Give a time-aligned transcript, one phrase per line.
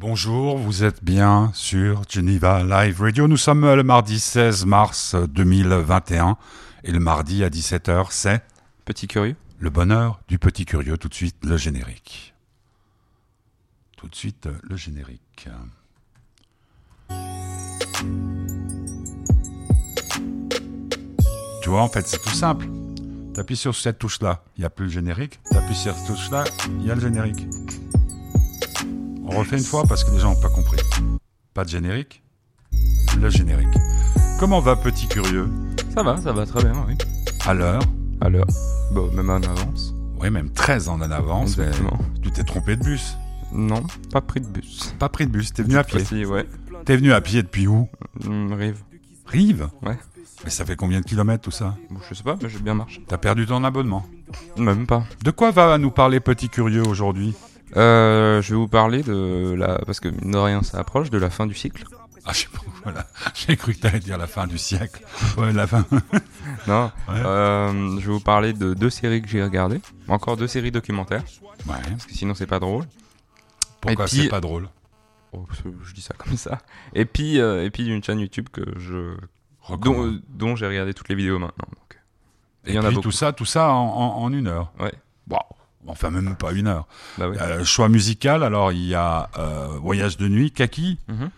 [0.00, 3.26] Bonjour, vous êtes bien sur Geneva Live Radio.
[3.26, 6.36] Nous sommes le mardi 16 mars 2021
[6.84, 8.42] et le mardi à 17h, c'est
[8.84, 9.34] Petit curieux.
[9.58, 10.96] le bonheur du petit curieux.
[10.98, 12.32] Tout de suite, le générique.
[13.96, 15.48] Tout de suite, le générique.
[21.60, 22.68] Tu vois, en fait, c'est tout simple.
[23.34, 25.40] T'appuies sur cette touche-là, il n'y a plus le générique.
[25.50, 26.44] T'appuies sur cette touche-là,
[26.78, 27.46] il y a le générique.
[29.28, 30.78] On refait une fois parce que les gens n'ont pas compris.
[31.54, 32.22] Pas de générique,
[33.20, 33.68] le générique.
[34.38, 35.48] Comment va, petit curieux?
[35.94, 36.94] Ça va, ça va très bien, oui.
[37.44, 37.82] À l'heure
[38.20, 38.46] À l'heure.
[38.92, 39.92] Bon, même en avance.
[40.20, 41.56] Oui, même 13 ans en avance.
[41.58, 41.70] mais.
[42.22, 43.16] Tu t'es trompé de bus.
[43.52, 44.94] Non, pas pris de bus.
[44.98, 46.04] Pas pris de bus, t'es venu à pied.
[46.04, 46.46] Si, ouais.
[46.84, 47.88] T'es venu à pied depuis où?
[48.26, 48.82] Hum, Rive.
[49.26, 49.68] Rive?
[49.84, 49.98] Ouais.
[50.44, 51.74] Mais ça fait combien de kilomètres tout ça?
[51.90, 53.02] Bon, je sais pas, mais j'ai bien marché.
[53.08, 54.06] T'as perdu ton abonnement?
[54.56, 55.04] Même pas.
[55.24, 57.34] De quoi va nous parler petit curieux aujourd'hui?
[57.76, 59.78] Euh, je vais vous parler de la...
[59.84, 61.84] Parce que, mine de rien, ça approche de la fin du cycle.
[62.24, 63.06] Ah, je sais pas, voilà.
[63.34, 65.02] J'ai cru que t'allais dire la fin du siècle.
[65.36, 65.84] Ouais, la fin.
[66.66, 67.14] Non, Ouais.
[67.24, 69.80] euh, je vais vous parler de deux séries que j'ai regardées.
[70.08, 71.22] Encore deux séries documentaires,
[71.66, 71.74] Ouais.
[71.90, 72.84] parce que sinon c'est pas drôle.
[73.80, 74.68] Pourquoi puis- c'est pas drôle
[75.32, 75.46] Oh,
[75.84, 76.58] je dis ça comme ça.
[76.94, 79.14] Et puis, euh, et puis d'une chaîne YouTube que je...
[79.68, 80.06] dont, Recommande.
[80.06, 81.66] euh, dont j'ai regardé toutes les vidéos maintenant.
[81.68, 82.00] Donc.
[82.64, 83.08] Et, il y en a puis beaucoup.
[83.08, 84.72] tout ça, tout ça en, en- en une heure.
[84.80, 84.92] Ouais.
[85.30, 85.38] Wow.
[85.88, 86.86] Enfin, même pas une heure.
[87.18, 87.36] Bah oui.
[87.40, 90.98] Euh, choix musical, alors il y a euh, Voyage de nuit, Kaki.
[91.08, 91.30] Mhm.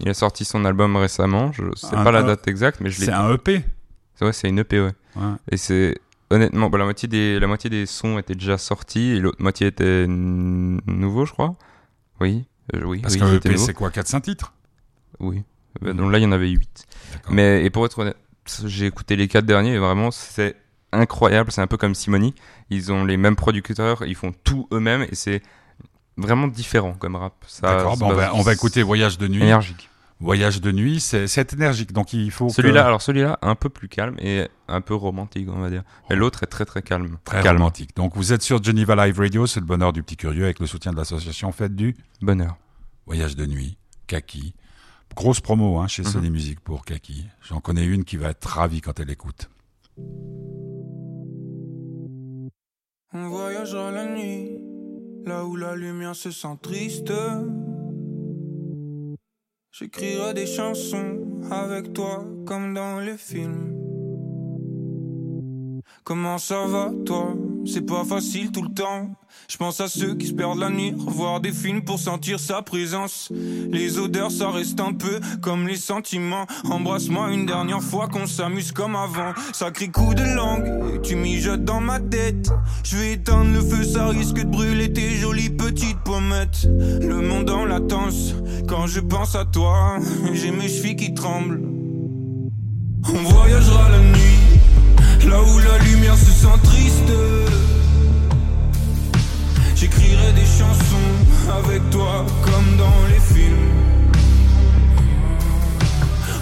[0.00, 2.90] Il a sorti son album récemment, je sais Un- pas la un- date exacte, mais
[2.90, 3.06] je l'ai.
[3.06, 3.64] C'est un E EP.
[4.20, 4.92] Ouais, c'est une EP, ouais.
[5.16, 5.22] Ouais.
[5.50, 5.98] Et c'est
[6.30, 9.66] honnêtement, bah, la moitié des la moitié des sons étaient déjà sortis et l'autre moitié
[9.68, 11.54] était nouveau, je crois.
[12.20, 13.00] Oui, euh, oui.
[13.00, 13.64] Parce oui, qu'un EP, nouveaux.
[13.64, 14.52] c'est quoi 4-5 titres?
[15.20, 15.42] Oui.
[15.80, 16.86] Bah, donc là, il y en avait 8.
[17.12, 17.32] D'accord.
[17.32, 18.16] Mais et pour être honnête,
[18.66, 20.56] j'ai écouté les quatre derniers et vraiment c'est
[20.92, 21.50] incroyable.
[21.52, 22.34] C'est un peu comme Simoni.
[22.70, 25.42] Ils ont les mêmes producteurs, ils font tout eux-mêmes et c'est
[26.16, 27.34] vraiment différent comme rap.
[27.62, 29.42] D'accord, bah, on, va, base- on va écouter Voyage de nuit.
[29.42, 29.88] énergique.
[30.20, 32.48] Voyage de nuit, c'est énergique, donc il faut.
[32.48, 35.84] que- Celui-là, alors celui-là, un peu plus calme et un peu romantique, on va dire.
[36.10, 37.18] Et l'autre est très très calme.
[37.24, 37.58] Très calme.
[37.58, 37.94] romantique.
[37.94, 40.66] Donc vous êtes sur Geneva Live Radio, c'est le bonheur du petit curieux avec le
[40.66, 42.56] soutien de l'association Fête du Bonheur.
[43.06, 43.78] Voyage de nuit,
[44.08, 44.54] Kaki.
[45.14, 46.08] Grosse promo hein, chez Mhm.
[46.08, 47.24] Sony Music pour Kaki.
[47.48, 49.48] J'en connais une qui va être ravie quand elle écoute.
[53.14, 54.60] On voyagera la nuit,
[55.24, 57.10] là où la lumière se sent triste.
[59.72, 61.18] J'écrirai des chansons
[61.50, 63.74] avec toi comme dans les films.
[66.04, 67.34] Comment ça va toi?
[67.66, 69.10] C'est pas facile tout le temps.
[69.48, 72.62] Je pense à ceux qui se perdent la nuit, revoir des films pour sentir sa
[72.62, 73.30] présence.
[73.70, 76.46] Les odeurs, ça reste un peu comme les sentiments.
[76.64, 79.32] Embrasse-moi une dernière fois qu'on s'amuse comme avant.
[79.52, 82.50] Sacré coup de langue, tu mijotes dans ma tête.
[82.84, 86.66] Je vais éteindre le feu, ça risque de brûler tes jolies petites pommettes.
[86.66, 88.34] Le monde en latence,
[88.66, 89.98] quand je pense à toi,
[90.32, 91.62] j'ai mes chevilles qui tremblent.
[93.10, 94.27] On voyagera la nuit,
[95.28, 97.12] là où la lumière se sent triste.
[99.76, 101.12] J'écrirai des chansons
[101.58, 103.68] avec toi comme dans les films.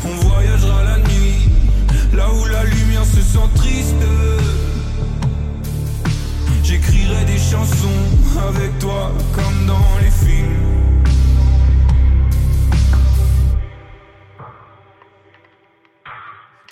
[0.04, 1.48] On voyagera la nuit,
[2.14, 3.95] là où la lumière se sent triste.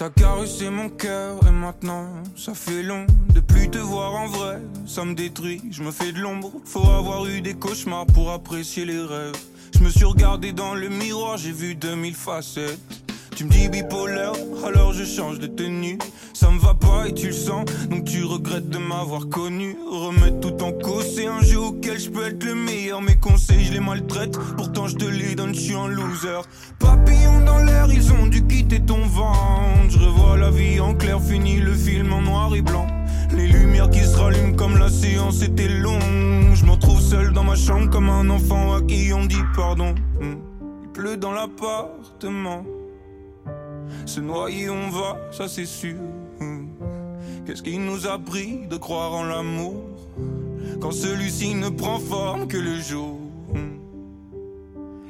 [0.04, 4.60] T'as caressé mon cœur et maintenant ça fait long de plus te voir en vrai.
[4.86, 6.52] Ça me détruit, je me fais de l'ombre.
[6.66, 9.32] Faut avoir eu des cauchemars pour apprécier les rêves.
[9.72, 13.03] Je me suis regardé dans le miroir, j'ai vu 2000 facettes.
[13.36, 14.32] Tu me dis bipolaire,
[14.64, 15.98] alors je change de tenue.
[16.32, 19.76] Ça me va pas et tu le sens, donc tu regrettes de m'avoir connu.
[19.90, 23.02] Remettre tout en cause, c'est un jeu auquel je peux être le meilleur.
[23.02, 26.42] Mes conseils, je les maltraite, pourtant je te les donne, je suis un loser.
[26.78, 29.90] Papillons dans l'air, ils ont dû quitter ton ventre.
[29.90, 32.86] Je revois la vie en clair, fini le film en noir et blanc.
[33.32, 36.54] Les lumières qui se rallument comme la séance était longue.
[36.54, 39.92] Je me retrouve seul dans ma chambre comme un enfant à qui on dit pardon.
[40.20, 40.36] Hmm.
[40.84, 42.64] Il pleut dans l'appartement.
[44.06, 45.96] Se noyer, on va, ça c'est sûr.
[47.46, 49.84] Qu'est-ce qui nous a pris de croire en l'amour
[50.80, 53.18] quand celui-ci ne prend forme que le jour?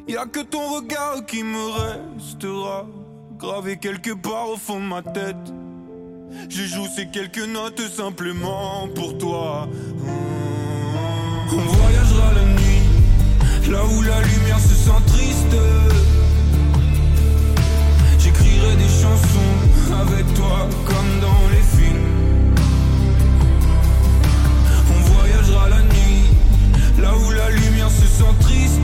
[0.08, 2.86] Y a que ton regard qui me restera
[3.38, 5.37] gravé quelque part au fond de ma tête.
[6.48, 9.69] Je joue ces quelques notes simplement pour toi.
[11.52, 15.56] On voyagera la nuit, là où la lumière se sent triste
[18.64, 22.55] j'écrirai des chansons avec toi comme dans les films.
[24.90, 26.31] On voyagera la nuit,
[27.00, 28.81] là où la lumière se sent triste.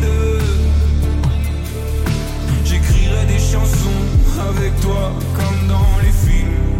[2.64, 4.02] J'écrirai des chansons
[4.50, 6.79] avec toi comme dans les films.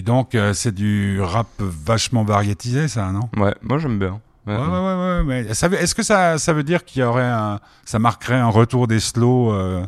[0.00, 3.28] Dis donc, euh, c'est du rap vachement variétisé, ça, non?
[3.36, 4.18] Ouais, moi j'aime bien.
[4.46, 4.56] Ouais.
[4.56, 7.60] Ouais, ouais, ouais, ouais, mais est-ce que ça, ça veut dire qu'il y aurait un,
[7.84, 9.84] ça marquerait un retour des slows euh,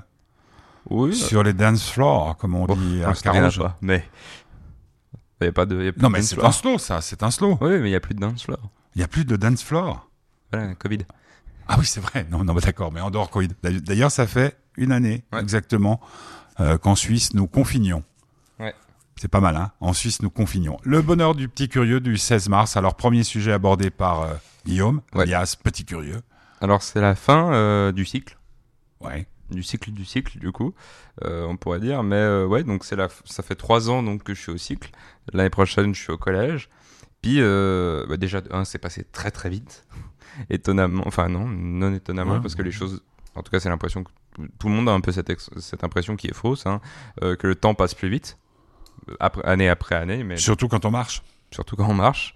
[0.91, 1.17] Oui.
[1.17, 3.59] sur les dance floors, comme on Bon, dit à Carouge?
[3.59, 4.05] pas, mais
[5.41, 5.79] il y a pas de.
[5.81, 6.47] il y a plus Non, de mais dance c'est floor.
[6.49, 7.57] un slow, ça, c'est un slow.
[7.63, 8.59] Oui, mais il y a plus de dance floor.
[8.95, 10.11] Il y a plus de dance floor.
[10.53, 10.99] Voilà, Covid.
[11.69, 12.27] Ah oui, c'est vrai.
[12.31, 13.49] Non, non, d'accord, mais en dehors Covid.
[13.63, 15.41] D'ailleurs, ça fait une année Ouais.
[15.41, 16.01] exactement
[16.61, 18.03] euh, qu'en Suisse nous confinions.
[19.23, 20.79] C'est pas mal, hein En Suisse, nous confinions.
[20.83, 22.77] Le bonheur du petit curieux du 16 mars.
[22.77, 24.35] Alors, premier sujet abordé par euh,
[24.67, 25.23] Guillaume, Ouais.
[25.23, 26.21] alias Petit Curieux.
[26.61, 28.37] Alors c'est la fin euh, du cycle.
[29.01, 29.29] Ouais.
[29.49, 30.75] du cycle du cycle du coup
[31.25, 34.35] euh, on pourrait dire mais ouais donc c'est la ça fait trois ans donc que
[34.35, 34.91] je suis au cycle
[35.33, 36.69] l'année prochaine je suis au collège
[37.21, 39.85] puis bah, déjà de un c'est passé très très vite
[40.51, 42.41] étonnamment enfin non non étonnamment Ouais.
[42.41, 43.03] parce que les choses
[43.37, 44.11] en tout cas c'est l'impression que
[44.59, 46.81] tout le monde a un peu cette, cette impression qui est fausse hein,
[47.21, 48.39] que le temps passe plus vite
[49.21, 51.23] après, année après année mais Surtout quand on marche.
[51.51, 52.35] surtout quand on marche.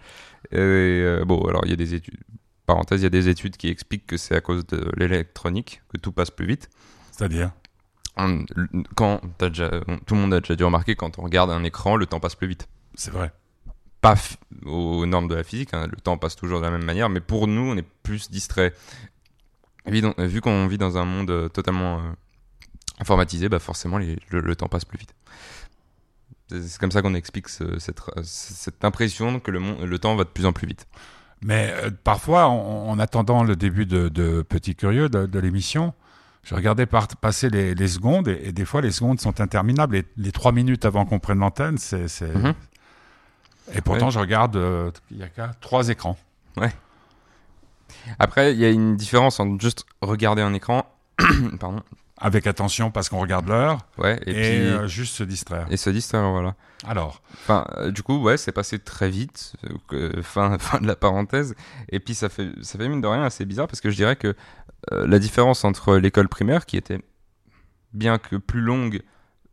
[0.53, 2.19] Et euh, bon, alors il y a des études,
[2.67, 5.97] parenthèse, il y a des études qui expliquent que c'est à cause de l'électronique que
[5.99, 6.69] tout passe plus vite.
[7.13, 7.51] C'est-à-dire
[8.95, 9.71] Quand déjà,
[10.07, 12.35] tout le monde a déjà dû remarquer quand on regarde un écran, le temps passe
[12.35, 12.69] plus vite.
[12.95, 13.33] C'est vrai.
[14.01, 14.15] Pas
[14.65, 17.21] aux normes de la physique, hein, le temps passe toujours de la même manière, mais
[17.21, 18.73] pour nous, on est plus distrait.
[19.87, 22.03] Évident- Vu qu'on vit dans un monde euh, totalement euh,
[23.01, 25.15] informatisé, bah forcément les- le, le temps passe plus vite.
[26.49, 30.47] C'est comme ça qu'on explique ce- cette, cette impression que le, temps va de plus
[30.47, 30.87] en plus vite.
[31.43, 35.93] Mais euh, parfois, en, en attendant le début de, de Petit Curieux, de, de l'émission,
[36.45, 39.97] je regardais par- passer les, les secondes et, et des fois, les secondes sont interminables.
[39.97, 42.07] Et les trois minutes avant qu'on prenne l'antenne, c'est.
[42.23, 42.55] Mhm.
[43.75, 44.13] Et pourtant, Ouais.
[44.13, 46.17] je regarde, euh, il y a qu'à trois écrans.
[48.19, 50.87] Après, il y a une différence entre juste regarder un écran,
[51.61, 51.83] pardon,
[52.19, 55.67] Avec attention parce qu'on regarde l'heure ouais, et, et, puis euh, juste se distraire.
[55.71, 56.55] et se distraire, voilà.
[56.87, 59.55] Alors, Enfin, euh, du coup, ouais, c'est passé très vite,
[59.93, 61.55] euh, fin, fin de la parenthèse.
[61.91, 64.17] Et puis ça fait, ça fait mine de rien assez bizarre parce que je dirais
[64.17, 64.35] que
[64.93, 67.01] euh, la différence entre l'école primaire, qui était
[67.93, 69.03] bien que plus longue,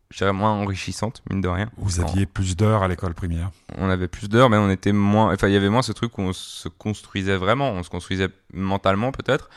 [0.09, 1.69] je dirais moins enrichissante, mine de rien.
[1.77, 3.51] vous aviez plus d'heures à l'école primaire.
[3.77, 5.33] On avait plus d'heures, mais on était moins.
[5.33, 7.71] Enfin, il y avait moins ce truc où on se construisait vraiment.
[7.71, 9.49] On se construisait mentalement, peut-être.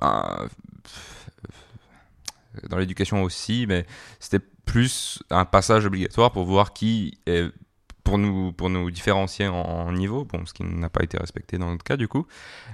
[0.00, 0.48] Ben,
[2.68, 3.86] dans l'éducation aussi, mais
[4.20, 7.50] c'était plus un passage obligatoire pour voir qui est.
[8.02, 11.56] Pour nous, pour nous différencier en, en niveau, bon, ce qui n'a pas été respecté
[11.56, 12.26] dans notre cas du coup,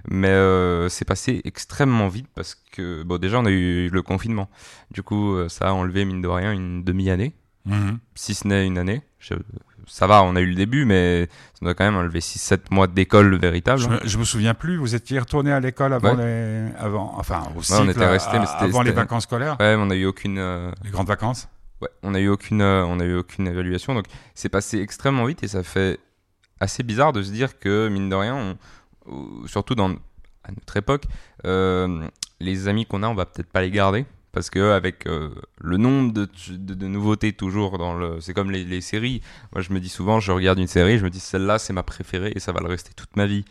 [0.09, 4.51] mais euh, c'est passé extrêmement vite parce que bon déjà on a eu le confinement,
[4.91, 7.33] du coup euh, ça a enlevé mine de rien une demi-année,
[7.65, 8.01] Mhm.
[8.17, 9.03] si ce n'est une année.
[9.21, 9.35] Je-
[9.91, 12.87] ça va, on a eu le début, mais ça doit quand même enlever 6-7 mois
[12.87, 13.81] d'école véritable.
[13.81, 13.99] Je, hein.
[14.03, 16.25] me, je me souviens plus, vous étiez retourné à l'école avant Ouais.
[16.25, 16.73] les.
[16.79, 19.75] Avant, enfin, au on cycle, était resté, à- mais c'était- avant les vacances scolaires, Ouais,
[19.79, 21.49] on a eu aucune, euh, les grandes vacances.
[21.83, 24.05] ouais, on a eu aucune, euh, on a eu aucune évaluation, donc
[24.35, 25.99] c'est passé extrêmement vite et ça fait
[26.61, 28.57] assez bizarre de se dire que mine de rien,
[29.07, 29.91] on- surtout dans
[30.45, 31.05] à notre époque,
[31.45, 32.07] euh,
[32.41, 34.07] les amis qu'on a, on va peut-être pas les garder.
[34.33, 38.51] Parce que avec euh, le nombre de, de- de nouveautés toujours dans le, c'est comme
[38.51, 39.23] les, les séries.
[39.53, 41.83] Moi, je me dis souvent, je regarde une série, je me dis celle-là c'est ma
[41.83, 43.45] préférée et ça va le rester toute ma vie.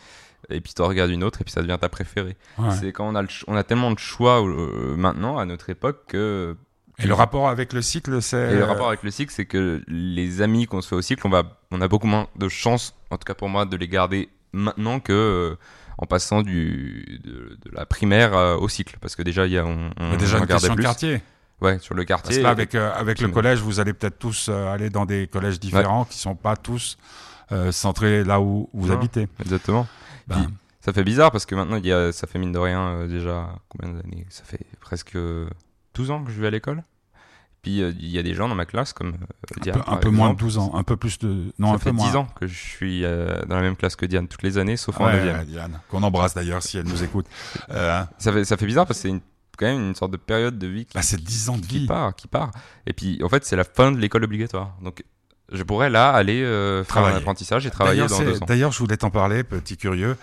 [0.50, 2.38] Et puis tu regardes une autre et puis ça devient ta préférée.
[2.58, 2.72] Ouais.
[2.80, 6.04] C'est quand on a, le on a tellement de choix euh, maintenant à notre époque
[6.08, 6.56] que
[6.98, 8.54] Et le rapport avec le cycle, c'est.
[8.54, 11.28] et le rapport avec le cycle, c'est que les amis qu'on se fait au cycle,
[11.28, 13.88] on, va, on a beaucoup moins de chances, en tout cas pour moi, de les
[13.90, 15.56] garder maintenant que euh,
[16.02, 18.98] en passant du, de, de la primaire euh, au cycle.
[19.02, 20.82] Parce que déjà, il y a, on, on déjà une de plus.
[20.84, 21.22] quartier.
[21.62, 22.38] Ouais, sur le Parce quartier.
[22.38, 25.28] que là, avec, euh, avec le collège, vous allez peut-être tous euh, aller dans des
[25.28, 26.98] collèges différents qui sont pas tous
[27.52, 28.94] euh, centrés là où vous Non.
[28.94, 29.28] habitez.
[29.42, 29.86] Exactement.
[30.28, 32.60] Ben, Puis- Ça fait bizarre parce que maintenant, il y a, ça fait mine de
[32.60, 34.26] rien déjà combien d'années?
[34.30, 35.18] Ça fait presque
[35.96, 36.82] 12 ans que je vais à l'école.
[37.62, 39.92] Puis euh, il y a des gens dans ma classe comme euh, un Diane, peu,
[39.92, 40.44] un peu moins de exemple.
[40.54, 41.52] 12 ans, un peu plus de.
[41.60, 42.10] Non, ça un fait peu moins.
[42.10, 44.78] 10 ans que je suis euh, dans la même classe que Diane toutes les années,
[44.78, 47.26] sauf en Ouais, 9 ouais, Diane, qu'on embrasse d'ailleurs si elle nous écoute.
[47.72, 49.22] Euh, Ça fait, ça fait bizarre parce que c'est une-
[49.58, 51.80] quand même une sorte de période de vie qui, bah, c'est 10 ans de qui
[51.80, 51.86] vie.
[51.88, 52.52] part, qui part.
[52.88, 54.76] Et puis, en fait, c'est la fin de l'école obligatoire.
[54.82, 55.04] Donc,
[55.52, 58.46] je pourrais là aller euh, faire un apprentissage et travailler dans deux ans.
[58.48, 60.16] D'ailleurs, je voulais t'en parler, petit curieux.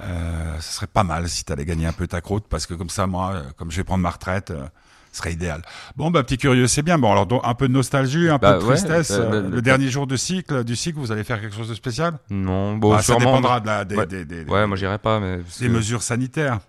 [0.00, 2.74] Euh, ce serait pas mal si tu allais gagner un peu ta croûte, parce que
[2.74, 4.66] comme ça, moi, comme je vais prendre ma retraite, euh,
[5.12, 5.62] Ce serait idéal.
[5.96, 6.98] Bon, bah, petit curieux, c'est bien.
[6.98, 9.10] Bon, alors, donc, un peu de nostalgie, un Bah, peu de ouais, tristesse.
[9.12, 11.68] bah, bah, Euh, le dernier jour de cycle, du cycle, vous allez faire quelque chose
[11.68, 12.14] de spécial?
[12.30, 13.18] Non, bon, Ça sûrement.
[13.26, 14.06] dépendra de la, des, Ouais.
[14.06, 15.38] des, des- Ouais, moi j'irai pas, mais.
[15.38, 16.60] des que- mesures sanitaires.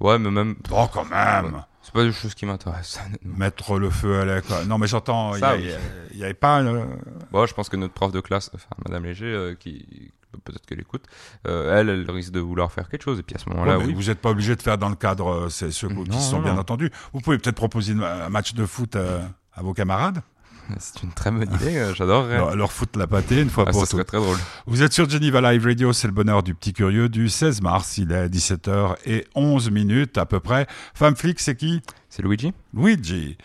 [0.00, 0.56] Ouais, mais même.
[0.68, 1.62] Bon, quand même.
[1.80, 3.00] C'est pas des choses qui m'intéressent.
[3.24, 4.40] Mettre le feu à la...
[4.40, 4.64] quoi.
[4.64, 5.72] Non, mais j'entends, il Ça, y, oui.
[5.72, 5.76] a-
[6.12, 6.60] il y avait pas...
[6.60, 6.84] euh,
[7.30, 10.12] Bon, je pense que notre prof de classe, enfin Madame Léger, euh, qui
[10.44, 11.04] peut-être qu'elle écoute,
[11.46, 13.18] euh, elle, elle risque de vouloir faire quelque chose.
[13.18, 13.94] Et puis à ce moment-là, ouais, oui.
[13.94, 16.42] Vous n'êtes pas obligé de faire dans le cadre, euh, c'est ceux qui sont non,
[16.42, 16.60] bien non.
[16.60, 16.90] entendus.
[17.12, 19.20] Vous pouvez peut-être proposer un match de foot euh,
[19.54, 20.22] à vos camarades,
[20.78, 21.92] C'est une très bonne idée.
[21.94, 22.54] J'adorerais.
[22.54, 23.90] leur, foutre la pâtée une fois Ah, pour ça toutes.
[23.92, 24.36] serait très drôle.
[24.66, 27.98] Vous êtes sur Geneva Live Radio, c'est le bonheur du petit curieux du 16 mars.
[27.98, 30.66] Il est 17h et 11 minutes à peu près.
[30.94, 31.82] Femme flic, c'est qui?
[32.08, 33.36] C'est Luigi Luigi.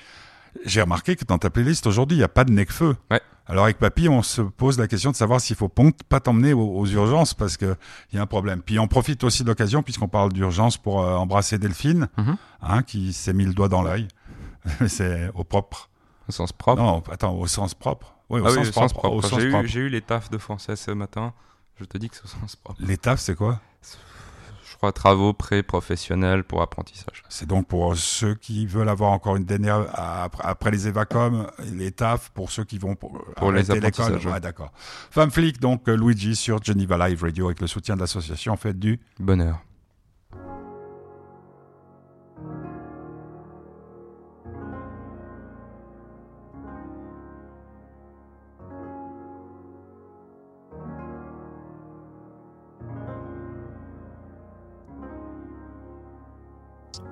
[0.65, 2.96] J'ai remarqué que dans ta playlist aujourd'hui, il n'y a pas de Necfeu.
[3.12, 3.22] Ouais.
[3.50, 5.72] Alors avec Papy, on se pose la question de savoir s'il faut
[6.10, 7.75] pas t'emmener aux, aux urgences parce que
[8.12, 8.62] il y a un problème.
[8.62, 12.36] Puis on profite aussi de l'occasion puisqu'on parle d'urgence pour euh, embrasser Delphine, Mhm.
[12.62, 14.08] hein, qui s'est mis le doigt dans l'œil.
[14.88, 15.89] c'est au propre.
[16.27, 16.82] Au sens propre.
[16.82, 18.13] Non, attends, au sens propre.
[18.30, 19.25] Oui, au ah sens propre.
[19.25, 21.34] sens J'ai eu, eu les tafs de français ce matin.
[21.80, 22.80] Je te dis que c'est au sens propre.
[22.84, 23.62] Les tafs, c'est quoi?
[24.77, 27.24] Crois travaux pré-professionnels pour apprentissage.
[27.29, 29.88] C'est donc pour ceux qui veulent avoir encore une dernière
[30.39, 34.34] après, les évacom, les tafs pour ceux qui vont pour, Pour les apprentissages, ouais.
[34.34, 34.72] Ouais, d'accord.
[35.12, 38.79] Femme flic, donc euh, Luigi sur Geneva Live Radio avec le soutien de l'association Fête
[38.79, 39.00] du.
[39.19, 39.60] Bonheur.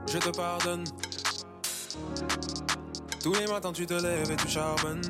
[0.08, 0.84] Je te pardonne.
[3.22, 5.02] Tous les matins tu te lèves et tu charbonnes.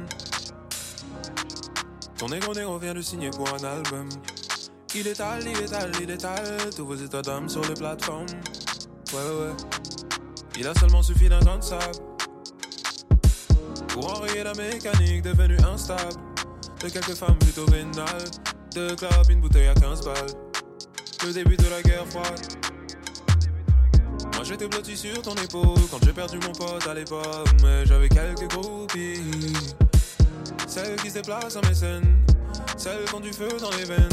[2.18, 4.08] Ton ego négro vient de signer pour un album.
[4.96, 8.26] Il étale, il étale, il étale tous vos états d'âme sur les plateformes.
[9.14, 9.56] Ouais, ouais, ouais.
[10.58, 12.00] Il a seulement suffi d'un grain de sable
[13.90, 16.14] pour enrayer la mécanique devenue instable.
[16.82, 18.26] De quelques femmes plutôt vénales,
[18.74, 20.32] de clubs, une bouteille à 15 balles.
[21.26, 22.65] Le début de la guerre froide.
[24.36, 28.10] Moi j'étais blotti sur ton épaule quand j'ai perdu mon pote à l'époque Mais j'avais
[28.10, 29.22] quelques groupies.
[30.68, 32.18] Celles qui se déplacent mes scènes
[32.78, 34.10] Celles qui ont du feu dans les veines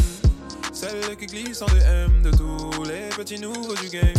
[0.72, 4.14] Celles qui glissent en DM de tous les petits nouveaux du game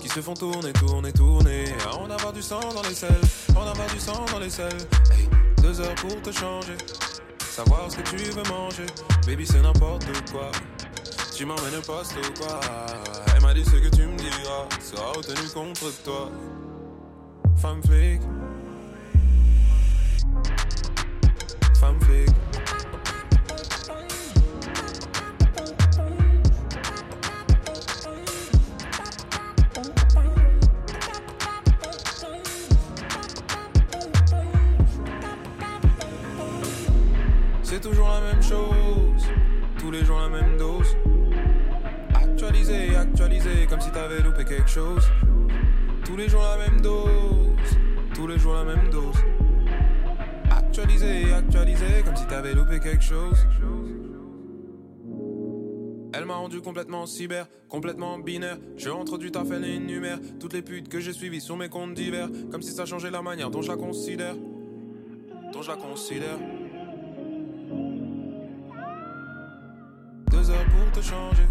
[0.00, 3.20] Qui se font tourner, tourner, tourner À en avoir du sang dans les selles
[3.54, 4.72] En avoir du sang dans les selles.
[5.10, 5.28] Hey,
[5.60, 6.76] deux heures pour te changer
[7.52, 8.86] Savoir ce que tu veux manger.
[9.26, 10.50] Baby c'est n'importe quoi.
[11.36, 12.60] Tu m'emmènes au poste ou quoi?
[13.60, 16.30] Ce que tu me diras sera retenu contre toi.
[17.60, 18.22] Femme flic.
[21.78, 22.30] Femme flic.
[43.92, 45.10] T'avais loupé quelque chose.
[46.04, 47.08] Tous les jours la même dose,
[48.14, 49.16] tous les jours la même dose.
[50.50, 53.46] Actualisé, actualisé, comme si t'avais loupé quelque chose.
[56.14, 58.58] Elle m'a rendu complètement cyber, complètement binaire.
[58.76, 62.28] J'ai introduit ta elle énumère toutes les putes que j'ai suivies sur mes comptes divers.
[62.50, 64.34] Comme si ça changeait la manière dont je la considère.
[65.52, 66.38] Dont je la considère.
[70.30, 71.46] Deux heures pour te changer.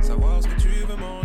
[0.00, 1.23] Savoir ce que tu veux manger.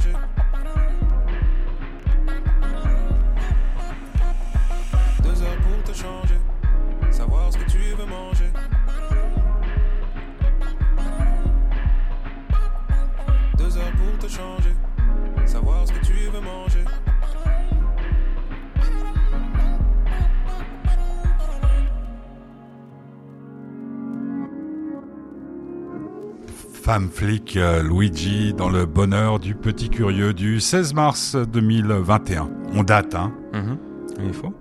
[26.89, 32.49] Femme flic, euh, Luigi, dans le bonheur du petit curieux du 16 mars 2021.
[32.73, 33.77] On date, hein, Mhm.
[34.25, 34.51] Il faut.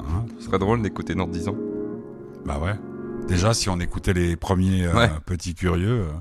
[0.00, 1.54] hein Ce serait drôle d'écouter dans 10 ans.
[2.44, 2.74] Bah ouais.
[3.28, 5.10] Déjà, si on écoutait les premiers euh, Ouais.
[5.24, 6.12] petits curieux, euh,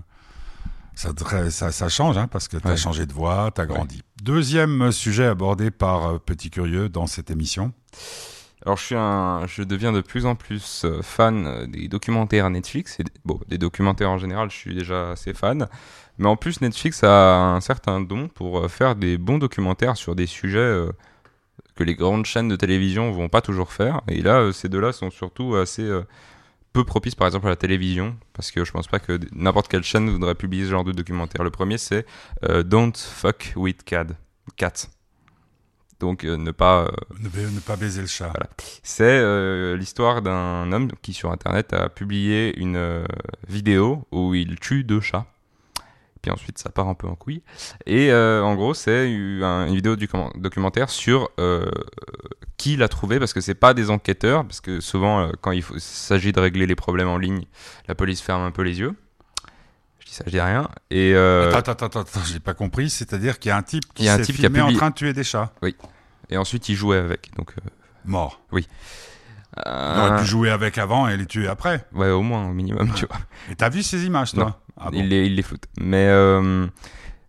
[0.93, 1.09] ça,
[1.49, 2.77] ça, ça change, hein, parce que tu as Ouais.
[2.77, 4.03] changé de voix, tu as grandi.
[4.21, 7.73] Deuxième sujet abordé par Petit Curieux dans cette émission.
[8.65, 12.49] Alors je suis un, je deviens de plus en plus euh, fan euh, des documentaires
[12.49, 12.99] Netflix.
[12.99, 15.67] Et, bon, des documentaires en général, je suis déjà assez fan.
[16.17, 20.15] Mais en plus, Netflix a un certain don pour euh, faire des bons documentaires sur
[20.15, 20.87] des sujets
[21.75, 24.01] que les grandes chaînes de télévision vont pas toujours faire.
[24.07, 25.87] Et là, ces deux-là sont surtout assez
[26.73, 29.83] peu propices, par exemple, à la télévision, parce que je pense pas que n'importe quelle
[29.83, 31.43] chaîne voudrait publier ce genre de documentaire.
[31.43, 32.05] Le premier, c'est
[32.41, 33.83] Don't Fuck with.
[33.83, 34.87] Cat.
[35.99, 36.83] Donc euh, ne pas.
[36.83, 36.87] euh,
[37.19, 38.27] Ne, pas baiser le chat.
[38.27, 38.49] Voilà.
[38.83, 43.03] C'est euh, l'histoire d'un homme qui sur internet a publié une
[43.47, 45.25] vidéo où il tue deux chats.
[46.21, 47.41] Puis ensuite ça part un peu en couille.
[47.85, 51.69] Et euh, en gros c'est une vidéo du documentaire sur euh,
[52.57, 55.63] qui l'a trouvé parce que c'est pas des enquêteurs parce que souvent euh, quand il
[55.77, 57.45] s'agit de régler les problèmes en ligne,
[57.87, 58.95] la police ferme un peu les yeux.
[60.07, 60.69] Dis ça, je dis rien.
[60.89, 62.89] Et euh, Attends, attends, attends, attends, j'ai pas compris.
[62.89, 64.49] C'est-à-dire qu'il y a un type qui Il y a un s'est type qui a
[64.49, 65.51] filmé en train de tuer des chats
[66.29, 67.35] et ensuite il jouait avec.
[67.35, 67.69] Donc euh,
[68.05, 68.41] morts.
[68.51, 68.59] On
[69.65, 71.85] euh, aurait pu jouer avec avant et les tuer après.
[71.93, 73.17] ouais au moins au minimum tu vois.
[73.51, 74.45] Et t'as vu ces images, toi?
[74.45, 74.53] Non.
[74.79, 75.65] Ah bon il, les, il les fout.
[75.79, 76.67] Mais euh,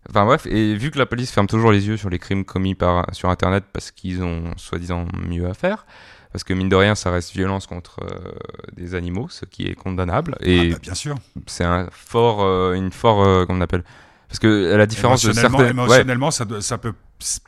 [0.09, 2.75] enfin bref, et vu que la police ferme toujours les yeux sur les crimes commis
[2.75, 5.87] par sur Internet parce qu'ils ont soi-disant mieux à faire,
[6.33, 8.33] parce que mine de rien, ça reste violence contre euh,
[8.77, 11.17] des animaux, ce qui est condamnable, et Ah bah, bien sûr.
[11.47, 13.85] c'est un fort, euh, une fort, euh, comment on appelle,
[14.29, 16.93] parce que à la différence de émotionnellement, certaines, ouais, émotionnellement ça, doit- ça peut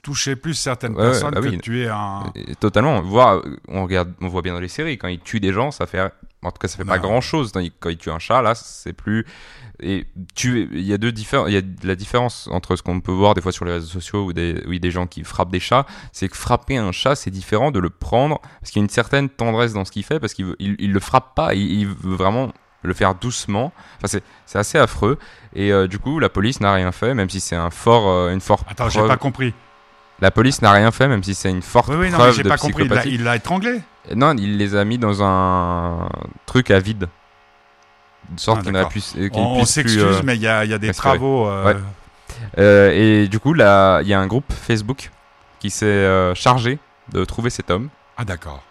[0.03, 1.59] toucher plus certaines Ouais, ouais, personnes bah que oui.
[1.61, 2.33] tuer un.
[2.35, 3.01] Et Totalement.
[3.03, 5.87] Voir, on regarde, on voit bien dans les séries quand ils tuent des gens, ça
[5.87, 6.01] fait,
[6.43, 7.53] en tout cas, ça fait pas grand chose.
[7.79, 9.25] Quand ils tuent un chat, là, c'est plus.
[9.83, 11.49] Et tuer, il y a deux différences.
[11.49, 13.87] Il y a la différence entre ce qu'on peut voir des fois sur les réseaux
[13.87, 17.15] sociaux ou des, oui, des gens qui frappent des chats, c'est que frapper un chat,
[17.15, 20.05] c'est différent de le prendre parce qu'il y a une certaine tendresse dans ce qu'il
[20.05, 23.73] fait parce qu'il il, il le frappe pas, il, il veut vraiment le faire doucement.
[24.03, 25.19] Enfin, c'est, assez affreux.
[25.55, 28.33] Et euh, du coup, la police n'a rien fait, même si c'est un fort, euh,
[28.33, 29.55] une forte Attends, j'ai pas compris.
[30.21, 32.43] La police n'a rien fait, même si c'est une forte Oui, oui, non, mais preuve
[32.43, 32.89] de pas compris.
[33.07, 33.81] Il l'a étranglé
[34.15, 36.09] Non, il les a mis dans un
[36.45, 37.09] truc à vide.
[38.29, 38.93] De sorte Ah, n'aurait d'accord.
[38.93, 41.49] pu, qu'il On, s'excuse, euh, mais il y a, y a des travaux.
[41.49, 41.77] euh, Ouais.
[42.59, 42.91] euh,
[43.25, 45.11] et du coup, là, il y a un groupe Facebook
[45.59, 46.79] qui s'est euh, chargé
[47.13, 47.89] de trouver cet homme.
[48.17, 48.63] Ah, d'accord.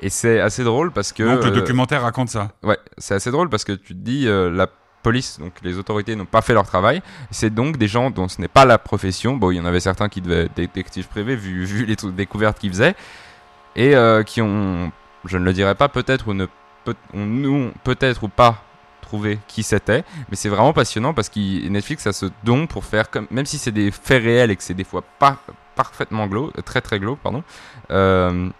[0.00, 1.22] Et c'est assez drôle parce que.
[1.22, 2.50] Donc le euh, documentaire raconte ça.
[2.62, 4.66] Ouais, c'est assez drôle parce que tu te dis, euh, la
[5.02, 7.00] police, donc les autorités n'ont pas fait leur travail.
[7.30, 9.36] C'est donc des gens dont ce n'est pas la profession.
[9.36, 12.58] Bon, il y en avait certains qui devaient être détectives privés vu, vu les découvertes
[12.58, 12.94] qu'ils faisaient.
[13.76, 14.90] Et euh, qui ont,
[15.24, 16.46] je ne le dirais pas, peut-être ou ne
[16.94, 18.62] peut, peut-être ou pas
[19.02, 20.04] trouvé qui c'était.
[20.28, 23.58] Mais c'est vraiment passionnant parce que Netflix a ce don pour faire comme, même si
[23.58, 25.38] c'est des faits réels et que c'est des fois pas
[25.74, 27.42] parfaitement glauque, très très glauque, pardon.
[27.90, 28.50] euh,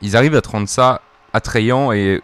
[0.00, 1.00] ils arrivent à te rendre ça
[1.32, 2.22] attrayant et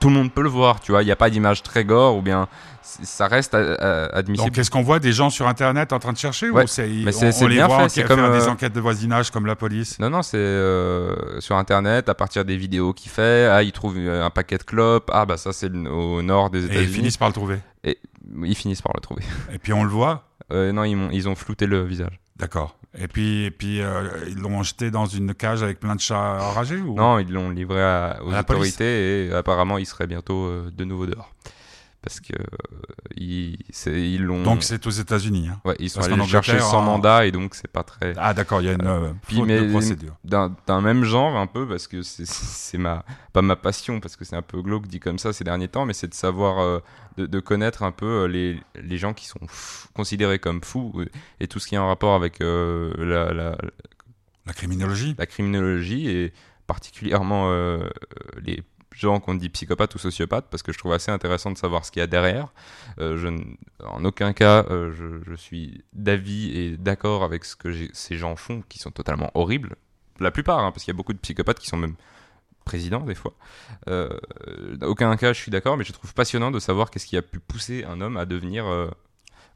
[0.00, 1.02] tout le monde peut le voir, tu vois.
[1.02, 2.48] Il n'y a pas d'image très gore ou bien
[2.82, 4.48] ça reste admissible.
[4.50, 6.86] Donc est-ce qu'on voit des gens sur Internet en train de chercher Ouais, ou c'est
[6.86, 8.72] mais on, c'est- on c'est les bien voit fait, c'est faire comme, des euh, enquêtes
[8.72, 9.98] de voisinage comme la police?
[9.98, 13.48] Non, non, c'est euh, sur Internet, à partir des vidéos qu'il fait.
[13.50, 15.10] Ah, il trouve euh, un paquet de clopes.
[15.12, 16.92] Ah, bah ça, c'est au nord des et ils États-Unis.
[16.94, 17.58] finissent par le trouver.
[18.44, 19.22] Ils finissent par le trouver.
[19.52, 20.24] Et puis on le voit?
[20.52, 22.20] Euh, non, ils, ils ont flouté le visage.
[22.36, 22.76] D'accord.
[22.98, 26.38] Et puis, et puis euh, ils l'ont jeté dans une cage avec plein de chats
[26.40, 26.94] enragés ou...
[26.94, 30.84] Non, ils l'ont livré à- aux À autorités et apparemment, il serait bientôt euh, de
[30.84, 31.30] nouveau dehors.
[32.02, 32.46] Parce que euh,
[33.16, 34.42] ils, ils l'ont.
[34.44, 35.48] Donc c'est aux États-Unis.
[35.48, 35.60] hein.
[35.64, 36.84] ouais, ils sont parce allés chercher sans hein.
[36.84, 38.12] mandat et donc c'est pas très.
[38.16, 40.14] Ah d'accord, il y a une euh, faute mais- de procédure.
[40.22, 44.36] d'un même genre un peu parce que c'est- ma pas ma passion parce que c'est
[44.36, 46.78] un peu glauque dit comme ça ces derniers temps mais c'est de savoir euh,
[47.16, 51.02] de, de connaître un peu euh, les, les gens qui sont fous- considérés comme fous
[51.40, 53.56] et tout ce qui est en rapport avec euh, la, la,
[54.46, 56.32] La criminologie la criminologie et
[56.68, 57.50] particulièrement
[58.44, 58.62] les
[58.96, 61.90] gens qu'on dit psychopathes ou sociopathes parce que je trouve assez intéressant de savoir ce
[61.90, 62.52] qu'il y a derrière.
[62.98, 63.28] Euh, je,
[63.84, 64.92] en aucun cas euh,
[65.26, 69.76] je, suis d'avis et d'accord avec ce que ces gens font qui sont totalement horribles.
[70.18, 71.96] La plupart, hein, parce qu'il y a beaucoup de psychopathes qui sont même
[72.64, 73.32] présidents des fois.
[73.88, 74.10] Euh,
[74.76, 77.22] dans aucun cas je suis d'accord, mais je trouve passionnant de savoir qu'est-ce qui a
[77.22, 78.90] pu pousser un homme à devenir euh,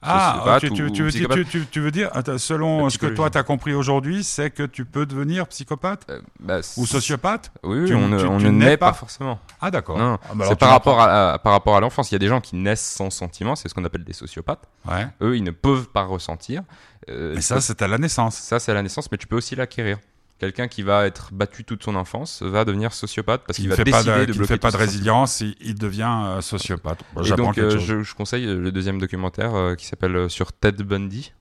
[0.02, 1.38] Ah, tu, veux dire, psychopathe.
[1.38, 4.50] tu, tu- tu veux dire, attends, selon ce que toi tu as compris aujourd'hui, c'est
[4.50, 8.24] que tu peux devenir psychopathe euh, bah, ou sociopathe Oui, oui, Tu- on ne, tu-
[8.26, 9.38] on tu ne n'es naît pas- pas forcément.
[9.60, 9.98] Ah d'accord.
[9.98, 12.10] Non, Ah, bah c'est par rapport à, à- par rapport à l'enfance.
[12.10, 14.66] Il y a des gens qui naissent sans sentiment, c'est ce qu'on appelle des sociopathes.
[14.88, 15.06] Ouais.
[15.20, 16.62] Eux, ils ne peuvent pas ressentir.
[17.10, 18.36] Euh, Mais ça, c'est à la naissance.
[18.36, 19.98] ça, c'est à la naissance, mais tu peux aussi l'acquérir.
[20.40, 23.76] Quelqu'un qui va être battu toute son enfance va devenir sociopathe parce Qui qu'il ne
[23.76, 27.05] va fait pas décider de, ne fait pas de résilience, il, il devient euh, sociopathe.
[27.24, 31.33] Et donc, euh, je, je conseille le deuxième documentaire euh, qui s'appelle sur Ted Bundy,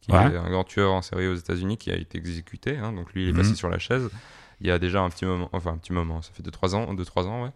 [0.00, 0.18] qui Ouais.
[0.32, 2.78] est un grand tueur en série aux États-Unis qui a été exécuté.
[2.78, 2.92] hein.
[2.92, 3.38] donc lui, il est Mhm.
[3.42, 4.08] passé sur la chaise.
[4.62, 6.92] Il y a déjà un petit moment, enfin un petit moment, ça fait 2-3 ans,
[6.92, 7.50] deux, trois ans, ouais.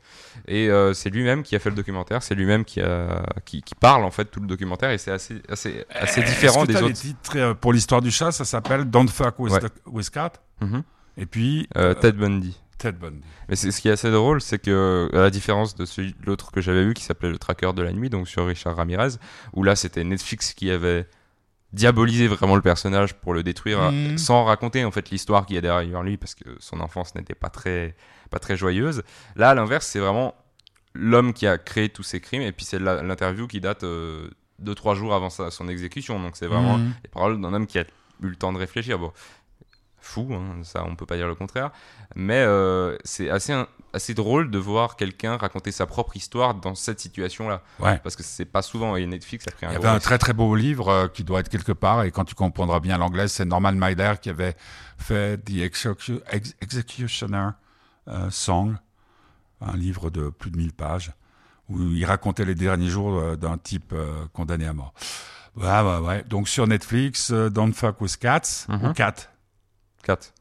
[0.48, 3.74] Et euh, c'est lui-même qui a fait le documentaire, c'est lui-même qui, a, qui, qui
[3.74, 6.72] parle en fait tout le documentaire et c'est assez, assez, assez Est-ce différent que des
[6.74, 6.94] les autres.
[6.94, 9.60] titres pour l'histoire du chat, ça s'appelle Don't Fuck with, Ouais.
[9.60, 10.32] the- with Cat?
[10.60, 10.82] Mhm.
[11.16, 12.58] Et puis Euh, euh, Ted Bundy.
[12.78, 13.22] Ted Bundy.
[13.48, 16.60] Mais ce qui est assez drôle, c'est que à la différence de celui l'autre que
[16.60, 19.16] j'avais vu qui s'appelait le Tracker de la nuit, donc sur Richard Ramirez,
[19.52, 21.06] où là c'était Netflix qui avait
[21.72, 24.18] diabolisé vraiment le personnage pour le détruire, Mhm.
[24.18, 27.34] sans raconter en fait l'histoire qu'il y a derrière lui, parce que son enfance n'était
[27.34, 27.94] pas très
[28.30, 29.02] pas très joyeuse.
[29.36, 30.34] Là, à l'inverse, c'est vraiment
[30.94, 34.74] l'homme qui a créé tous ces crimes, et puis c'est l'interview qui date euh, deux
[34.74, 36.92] trois jours avant sa- son exécution, donc c'est vraiment Mhm.
[37.02, 37.82] les paroles d'un homme qui a
[38.22, 38.98] eu le temps de réfléchir.
[38.98, 39.12] Bon,
[40.04, 41.70] fou, hein, ça on peut pas dire le contraire,
[42.14, 43.54] mais euh, c'est assez,
[43.92, 47.62] assez drôle de voir quelqu'un raconter sa propre histoire dans cette situation-là.
[47.80, 47.98] Ouais.
[48.02, 50.18] Parce que c'est pas souvent, et Netflix a pris un Il y avait un très
[50.18, 53.28] très beau livre euh, qui doit être quelque part, et quand tu comprendras bien l'anglais,
[53.28, 54.54] c'est Norman Mailer qui avait
[54.98, 57.48] fait The Execu- Ex- Executioner
[58.08, 58.76] euh, Song,
[59.60, 61.12] un livre de plus de 1000 pages,
[61.70, 63.94] où il racontait les derniers jours d'un type
[64.34, 64.92] condamné à mort.
[65.56, 66.24] Ouais, ouais, ouais.
[66.28, 68.90] Donc sur Netflix, Don't Fuck with Cats, Mhm.
[68.90, 69.14] ou Cat,
[70.04, 70.32] 4.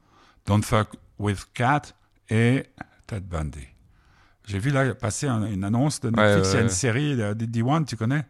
[0.46, 1.82] Don't Fuck with Cat
[2.30, 2.66] et
[3.08, 3.68] Ted Bundy.
[4.46, 7.34] J'ai vu là passer un- une annonce de Netflix, il y a une série de
[7.46, 8.26] D1, tu connais?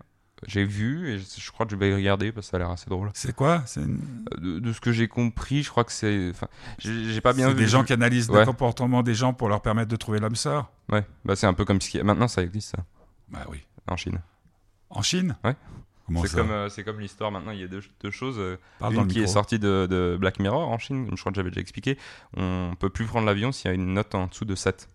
[0.46, 2.89] J'ai vu, et je, crois que je vais regarder parce que ça a l'air assez
[2.89, 3.10] drôle.
[3.13, 3.63] C'est quoi?
[3.78, 6.30] Une- Euh, De, de ce que j'ai compris, je crois que c'est.
[6.32, 6.48] Enfin,
[6.80, 7.56] j'ai pas bien vu.
[7.56, 8.41] des gens qui analysent Ouais.
[8.41, 10.69] le comportement des gens pour leur permettre de trouver l'âme sœur?
[10.91, 12.04] Ouais, bah c'est un peu comme ce qui.
[12.04, 12.84] Maintenant, ça existe, ça,
[13.30, 13.63] Bah oui.
[13.88, 14.19] en Chine.
[14.89, 15.38] En Chine?
[15.46, 15.56] Ouais.
[16.26, 18.36] C'est comme, euh, c'est comme l'histoire maintenant, il y a deux, deux choses.
[18.38, 21.32] euh, Parle dans Une qui est sortie de, de Black Mirror en Chine, je crois
[21.32, 21.98] que j'avais déjà expliqué.
[22.36, 24.89] On peut plus prendre l'avion s'il y a une note en dessous de 7.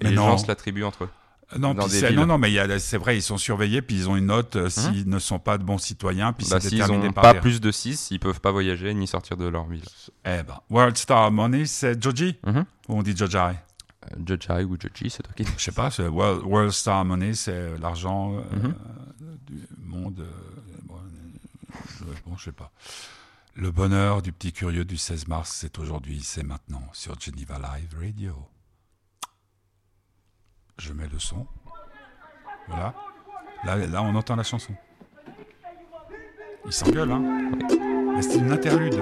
[0.00, 0.24] Et Mais les non.
[0.26, 1.08] gens se l'attribuent entre eux.
[1.54, 4.56] Euh, Non, non, non, mais c'est vrai, ils sont surveillés, puis ils ont une note
[4.56, 7.60] euh, s'ils ne sont pas de bons citoyens, puis Bah, c'est déterminé par pas plus
[7.60, 9.84] de 6, ils peuvent pas voyager ni sortir de leur ville.
[10.26, 12.64] Eh ben, World Star Money, c'est Joji Mhm.
[12.88, 15.44] Ou on dit Jojai Euh, Judge ou Judge, c'est toi qui.
[15.56, 18.74] Je sais pas, World, World Star Money, c'est l'argent euh, Mhm.
[19.46, 20.20] Du monde.
[20.20, 20.32] euh,
[20.84, 22.70] bon, euh, je- sais pas.
[23.54, 27.94] Le bonheur du petit curieux du 16 mars, c'est aujourd'hui, c'est maintenant, sur Geneva Live
[27.98, 28.34] Radio.
[30.78, 31.46] Je mets le son.
[32.68, 32.94] Voilà.
[33.64, 34.74] Là, là on entend la chanson.
[36.66, 37.52] Il s'engueule, hein
[38.16, 39.00] Mais c'est une interlude.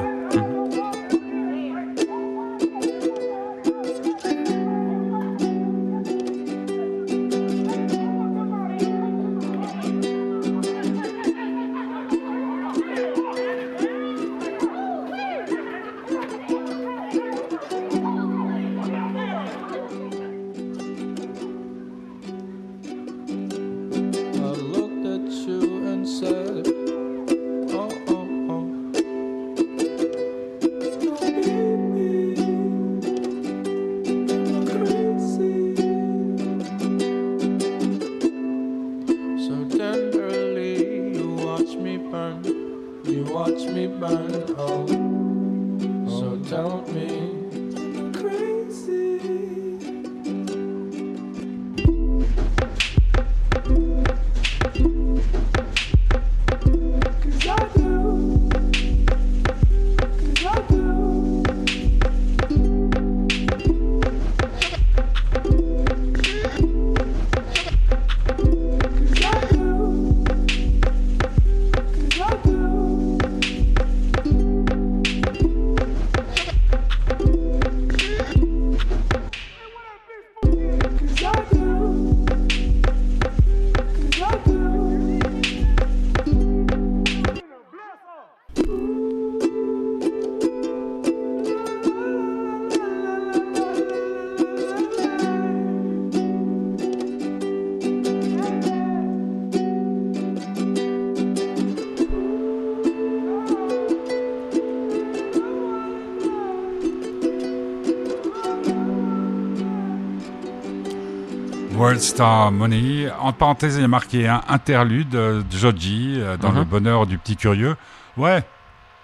[112.03, 113.09] Star Money.
[113.21, 116.59] En parenthèse, il y a marqué un interlude euh, de Joji euh, dans Mhm.
[116.59, 117.77] le bonheur du petit curieux.
[118.17, 118.43] Ouais.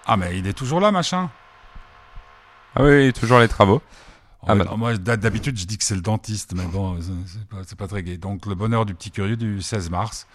[0.05, 1.29] Ah, mais il est toujours là, machin.
[2.75, 3.81] Ah oui, toujours les travaux.
[4.47, 4.65] Ah, bah.
[4.77, 8.03] moi, d'hab- d'habitude, je dis que c'est le dentiste, mais bon, c'est- pas, pas très
[8.03, 8.17] gai.
[8.17, 10.27] Donc, le bonheur du petit curieux du 16 mars.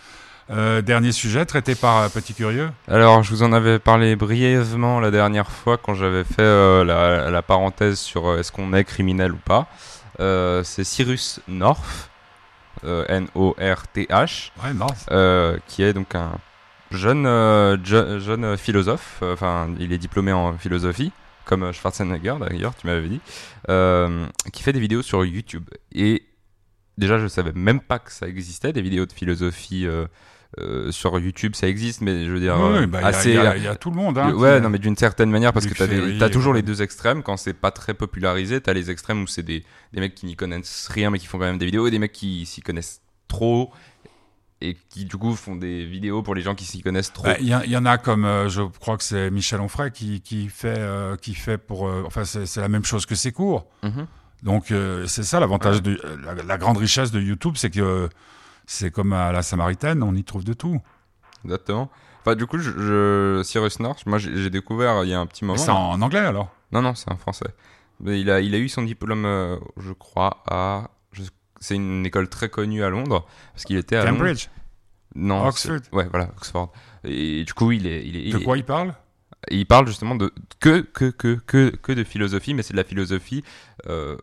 [0.50, 2.70] Euh, dernier sujet traité par euh, Petit Curieux.
[2.86, 7.30] Alors, je vous en avais parlé brièvement la dernière fois quand j'avais fait euh, la,
[7.30, 9.66] la parenthèse sur euh, est-ce qu'on est criminel ou pas.
[10.18, 12.10] C'est Cyrus North,
[12.82, 14.86] N-O-R-T-H, Ouais, non.
[15.10, 16.32] euh, qui est donc un
[16.90, 19.18] jeune, euh, je- jeune philosophe.
[19.22, 21.12] euh, Enfin, il est diplômé en philosophie,
[21.44, 23.20] comme euh, Schwarzenegger d'ailleurs, tu m'avais dit,
[23.68, 25.68] euh, qui fait des vidéos sur YouTube.
[25.92, 26.24] Et
[26.98, 29.86] déjà, je savais même pas que ça existait, des vidéos de philosophie.
[30.58, 33.04] Euh, euh, sur YouTube, ça existe, mais je veux dire, Oui, euh, bah, il y
[33.04, 34.18] a- assez, il y, a- il y a tout le monde.
[34.18, 35.86] Hein, ouais, qui- non, mais d'une certaine manière, parce que t'as
[36.18, 37.22] t'as toujours euh, les deux extrêmes.
[37.22, 40.36] Quand c'est pas très popularisé, t'as les extrêmes où c'est des, des mecs qui n'y
[40.36, 43.00] connaissent rien, mais qui font quand même des vidéos, et des mecs qui s'y connaissent
[43.28, 43.72] trop,
[44.60, 47.24] et qui du coup font des vidéos pour les gens qui s'y connaissent trop.
[47.24, 49.60] Bah, Il y, en- il y en a comme, euh, je crois que c'est Michel
[49.60, 51.86] Onfray qui, qui, fait, euh, qui fait pour.
[51.88, 53.66] euh, enfin, c'est la même chose que ses cours.
[53.82, 54.06] Mhm.
[54.42, 57.80] Donc, euh, c'est ça l'avantage, de euh, la, la grande richesse de YouTube, c'est que
[57.80, 58.08] euh,
[58.66, 60.80] c'est comme à la Samaritaine, on y trouve de tout.
[61.44, 61.90] Exactement.
[62.20, 65.44] Enfin, du coup, je, je- Cyrus North, moi j'ai découvert il y a un petit
[65.44, 65.58] moment.
[65.58, 66.54] c'est en, en anglais alors?
[66.72, 67.48] Non, non, c'est un Français.
[68.00, 70.90] Mais il, a, il a eu son diplôme, euh, je crois, à.
[71.60, 73.26] C'est une école très connue à Londres.
[73.54, 74.18] Parce qu'il était à Londres.
[74.18, 74.48] Cambridge.
[75.14, 75.46] Non.
[75.46, 75.78] Oxford?
[75.92, 76.72] Ouais, voilà, Oxford.
[77.04, 78.04] Et du coup, il est.
[78.06, 78.94] Il, est, il De est- quoi il parle?
[79.50, 80.32] Il parle justement de.
[80.60, 83.44] Que, que, que, que, que de philosophie, mais c'est de la philosophie
[83.86, 84.16] euh,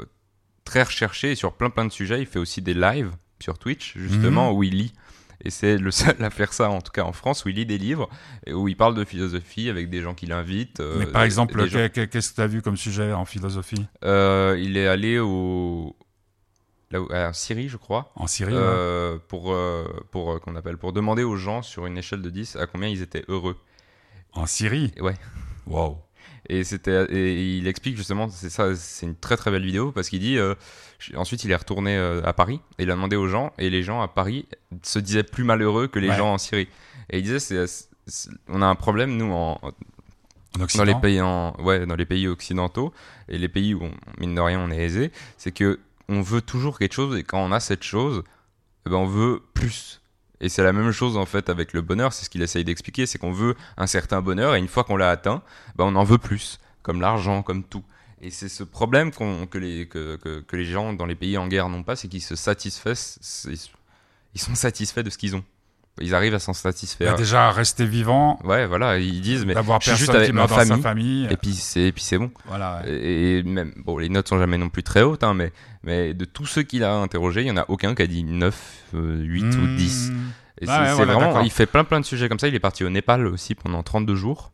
[0.65, 2.19] très recherchée et sur plein plein de sujets.
[2.21, 4.57] Il fait aussi des lives sur Twitch, justement, Mhm.
[4.57, 4.93] où il lit.
[5.43, 7.65] Et c'est le seul à faire ça, en tout cas en France, où il lit
[7.65, 8.07] des livres
[8.45, 10.79] et où il parle de philosophie avec des gens qui l'invitent.
[10.81, 13.83] euh, Mais par des- exemple, gens- qu'est-ce que tu as vu comme sujet en philosophie?
[14.05, 15.95] Euh, il est allé au.
[16.91, 18.11] Là où, en Syrie, je crois.
[18.15, 18.59] En Syrie ouais.
[18.61, 22.29] euh, pour euh, pour euh, qu'on appelle pour demander aux gens sur une échelle de
[22.29, 23.57] 10 à combien ils étaient heureux.
[24.33, 24.91] En Syrie?
[24.99, 25.15] Ouais.
[25.65, 25.97] Wow.
[26.53, 30.09] Et c'était et il explique justement c'est ça c'est une très très belle vidéo parce
[30.09, 30.53] qu'il dit euh,
[31.15, 33.83] ensuite il est retourné euh, à Paris et il a demandé aux gens et les
[33.83, 34.47] gens à Paris
[34.83, 36.17] se disaient plus malheureux que les Ouais.
[36.17, 36.67] gens en Syrie.
[37.09, 37.65] Et il disait c'est
[38.05, 39.61] c'est- on a un problème nous en,
[40.75, 42.91] dans les pays en ouais dans les pays occidentaux
[43.29, 46.41] et les pays où on, mine de rien on est aisé c'est que on veut
[46.41, 48.23] toujours quelque chose et quand on a cette chose
[48.85, 50.00] eh ben on veut plus
[50.41, 52.11] et c'est la même chose en fait avec le bonheur.
[52.11, 54.97] C'est ce qu'il essaye d'expliquer c'est qu'on veut un certain bonheur et une fois qu'on
[54.97, 55.41] l'a atteint
[55.75, 57.83] ben on en veut plus comme l'argent comme tout.
[58.23, 61.83] Et c'est ce problème que, les, que, les gens dans les pays en guerre n'ont
[61.83, 63.71] pas c'est qu'ils se satisfaissent c'est-
[64.35, 65.43] ils sont satisfaits de ce qu'ils ont
[66.01, 69.79] ils arrivent à s'en Bah, satisfaire déjà rester vivant, ouais voilà ils disent mais d'avoir
[69.81, 71.27] je suis juste avec qui ma famille famille.
[71.31, 72.81] et puis c'est et puis c'est bon Voilà.
[72.83, 72.91] ouais.
[72.91, 75.51] et, et même bon les notes sont jamais non plus très hautes hein, mais
[75.83, 78.23] mais de tous ceux qu'il a interrogés il y en a aucun qui a dit
[78.23, 78.55] 9
[78.95, 79.75] euh, 8 ou Mmh.
[79.77, 80.11] 10
[80.61, 82.55] et c'est Ouais, c'est voilà, vraiment il fait plein plein de sujets comme ça il
[82.55, 84.51] est parti au Népal aussi pendant 32 jours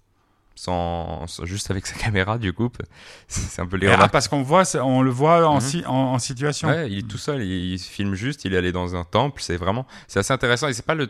[0.55, 2.69] sans, sans- juste avec sa caméra du coup
[3.27, 5.62] c'est un peu les ah, parce qu'on voit, on le voit en, Mhm.
[5.62, 6.67] si- en, en situation.
[6.69, 9.39] Ouais, il est tout seul, il, il filme juste, il est allé dans un temple,
[9.43, 11.10] c'est vraiment, c'est assez intéressant et c'est pas le,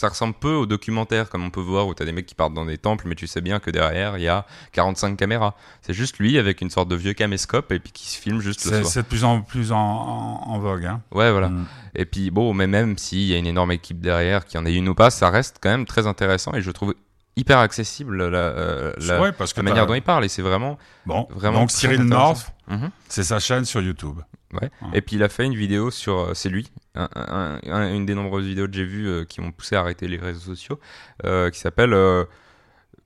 [0.00, 2.54] ça ressemble peu au documentaire comme on peut voir où t'as des mecs qui partent
[2.54, 5.54] dans des temples mais tu sais bien que derrière il y a 45 caméras.
[5.82, 8.64] C'est juste lui avec une sorte de vieux caméscope et puis qui se filme juste
[8.64, 8.92] le C'est soir.
[8.92, 10.86] c'est de plus en plus en, en- en vogue.
[10.86, 11.02] Hein.
[11.12, 11.50] Ouais, voilà.
[11.50, 11.66] Mm.
[11.96, 14.74] Et puis bon, mais même s'il y a une énorme équipe derrière, qui en ait
[14.74, 16.94] une ou pas, ça reste quand même très intéressant et je trouve
[17.36, 20.42] hyper accessible la, euh, la, Ouais, parce que la manière dont il parle et c'est
[20.42, 22.02] vraiment, Bon, vraiment donc Cyril.
[22.02, 22.90] North, Mhm.
[23.08, 24.20] c'est sa chaîne sur YouTube.
[24.52, 24.70] Ouais.
[24.94, 28.04] Et puis il a fait une vidéo sur, euh, c'est lui, un- un- un- une
[28.04, 30.80] des nombreuses vidéos que j'ai vues euh, qui m'ont poussé à arrêter les réseaux sociaux,
[31.24, 32.24] euh, qui s'appelle euh,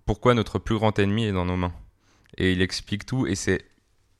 [0.06, 1.72] Pourquoi notre plus grand ennemi est dans nos mains.
[2.38, 3.64] Et il explique tout et c'est,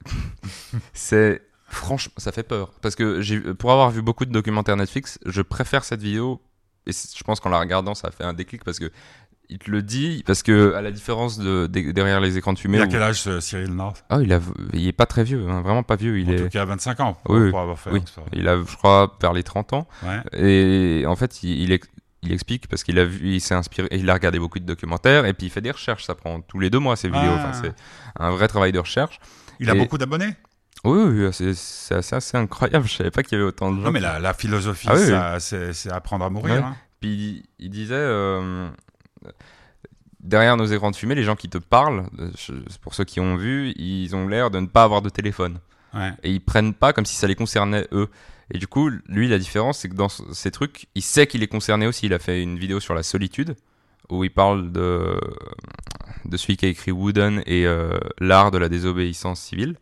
[0.92, 5.18] c'est franchement, ça fait peur parce que j'ai, pour avoir vu beaucoup de documentaires Netflix,
[5.26, 6.40] je préfère cette vidéo
[6.86, 8.90] et je pense qu'en la regardant ça a fait un déclic parce que
[9.48, 12.58] il te le dit parce que à la différence de, de- derrière les écrans de
[12.58, 14.04] fumée Il a quel âge ce Cyril North?
[14.08, 14.40] Ah il a
[14.72, 17.00] il est pas très vieux hein, vraiment pas vieux il En est tout cas, 25
[17.00, 17.50] ans pour, Oui, oui.
[17.50, 17.98] pour avoir fait oui.
[18.00, 18.24] Oxford.
[18.32, 20.20] il a je crois vers les 30 ans Ouais.
[20.32, 21.88] et en fait, il, il, ex-
[22.22, 25.26] il explique parce qu'il a vu, il s'est inspiré, il a regardé beaucoup de documentaires
[25.26, 26.04] et puis il fait des recherches.
[26.04, 27.32] Ça prend tous les deux mois ces vidéos.
[27.36, 27.48] Ah.
[27.48, 27.74] Enfin, c'est
[28.18, 29.20] un vrai travail de recherche.
[29.60, 30.34] Il a beaucoup d'abonnés?
[30.84, 32.86] Oui, oui, oui, c'est assez, assez incroyable.
[32.86, 33.84] Je savais pas qu'il y avait autant de gens.
[33.84, 35.40] Non, mais la, la philosophie, Ah oui,
[35.72, 36.54] c'est apprendre à mourir.
[36.54, 36.60] Ouais.
[36.60, 36.76] hein.
[37.00, 37.10] Puis
[37.58, 38.68] il, il disait euh,
[40.20, 42.30] derrière nos écrans de fumée, les gens qui te parlent, euh,
[42.80, 45.58] pour ceux qui ont vu, ils ont l'air de ne pas avoir de téléphone.
[45.94, 46.10] Ouais.
[46.24, 48.08] et ils prennent pas comme si ça les concernait eux.
[48.50, 51.40] Et du coup, lui, la différence, c'est que dans ce- ces trucs, il sait qu'il
[51.44, 52.06] est concerné aussi.
[52.06, 53.54] Il a fait une vidéo sur la solitude
[54.10, 55.20] où il parle de,
[56.24, 59.76] de celui qui a écrit Wooden et euh, l'art de la désobéissance civile.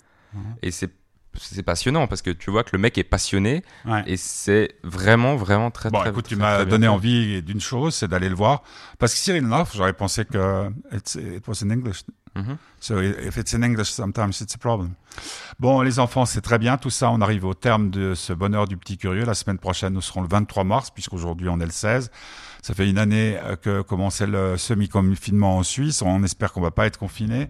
[0.63, 0.91] Et c'est
[1.39, 4.03] c'est passionnant parce que tu vois que le mec est passionné Ouais.
[4.07, 7.95] et c'est vraiment, vraiment très, Bon, très écoute, tu m'as bien donné envie d'une chose,
[7.95, 8.63] c'est d'aller le voir.
[8.99, 12.03] Parce que Cyril North, j'aurais pensé que it's- it was in English.
[12.35, 12.57] Mhm.
[12.81, 14.93] So if it's in English, sometimes it's a problem.
[15.61, 16.79] Bon, les enfants, c'est très bien.
[16.79, 19.25] Tout ça, on arrive au terme de ce bonheur du petit curieux.
[19.27, 22.11] La semaine prochaine, nous serons le 23 mars, puisqu'aujourd'hui, on est le 16.
[22.63, 26.01] Ça fait une année euh, que commençait le semi-confinement en Suisse.
[26.01, 27.49] On espère qu'on va pas être confiné.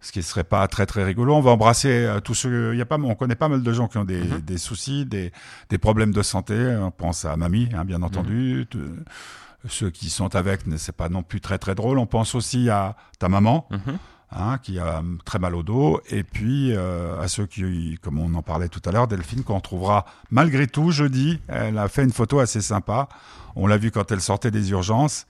[0.00, 1.34] Ce qui serait pas très très rigolo.
[1.34, 2.72] On va embrasser euh, tous ceux.
[2.74, 4.40] Il y a pas, on connaît pas mal de gens qui ont des, Mhm.
[4.40, 5.32] des soucis, des,
[5.70, 6.54] des problèmes de santé.
[6.80, 8.58] On pense à mamie, hein, bien entendu.
[8.60, 8.66] Mhm.
[8.66, 11.98] Te- Ceux qui sont avec, ne- c'est pas non plus très très drôle.
[11.98, 13.98] On pense aussi à ta maman, Mhm.
[14.30, 18.20] hein, qui a hum, très mal au dos, et puis euh, à ceux qui, comme
[18.20, 21.40] on en parlait tout à l'heure, Delphine, qu'on retrouvera malgré tout jeudi.
[21.48, 23.08] Elle a fait une photo assez sympa.
[23.56, 25.26] On l'a vu quand elle sortait des urgences.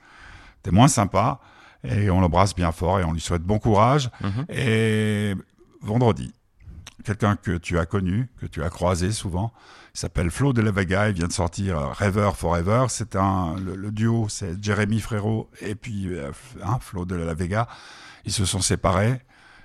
[0.56, 1.40] C'était moins sympa.
[1.84, 4.10] Et on l'embrasse bien fort et on lui souhaite bon courage.
[4.20, 4.46] Mhm.
[4.48, 5.34] Et
[5.80, 6.32] vendredi,
[7.04, 9.52] quelqu'un que tu as connu, que tu as croisé souvent,
[9.94, 12.86] il s'appelle Flo de la Vega, il vient de sortir euh, Rêveur Forever.
[12.88, 16.30] C'est un le, le duo, c'est Jérémy Frérot et puis euh,
[16.62, 17.68] hein, Flo de la Vega.
[18.24, 19.20] Ils se sont séparés.